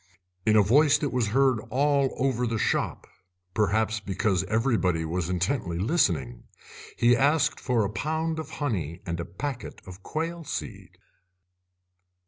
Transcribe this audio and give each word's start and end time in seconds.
In 0.47 0.55
a 0.55 0.63
voice 0.63 0.97
that 0.97 1.11
was 1.11 1.27
heard 1.27 1.59
all 1.69 2.15
over 2.17 2.47
the 2.47 2.57
shop, 2.57 3.05
perhaps 3.53 3.99
because 3.99 4.43
everybody 4.45 5.05
was 5.05 5.29
intently 5.29 5.77
listening, 5.77 6.45
he 6.97 7.15
asked 7.15 7.59
for 7.59 7.83
a 7.85 7.89
pound 7.91 8.39
of 8.39 8.49
honey 8.57 9.03
and 9.05 9.19
a 9.19 9.25
packet 9.25 9.79
of 9.85 10.01
quail 10.01 10.43
seed. 10.43 10.97